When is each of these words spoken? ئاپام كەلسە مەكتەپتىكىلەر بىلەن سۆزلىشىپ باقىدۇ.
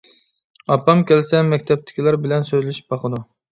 ئاپام 0.75 1.03
كەلسە 1.11 1.43
مەكتەپتىكىلەر 1.51 2.19
بىلەن 2.25 2.51
سۆزلىشىپ 2.51 2.93
باقىدۇ. 2.99 3.25